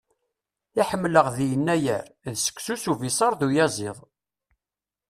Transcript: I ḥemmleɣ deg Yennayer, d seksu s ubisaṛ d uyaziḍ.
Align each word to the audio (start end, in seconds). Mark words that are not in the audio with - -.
I 0.79 0.83
ḥemmleɣ 0.89 1.25
deg 1.35 1.47
Yennayer, 1.51 2.05
d 2.31 2.35
seksu 2.43 2.75
s 2.81 2.85
ubisaṛ 2.91 3.31
d 3.39 3.41
uyaziḍ. 3.47 3.97